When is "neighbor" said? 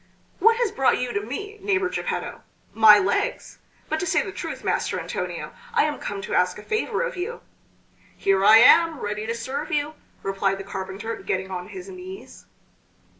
1.61-1.87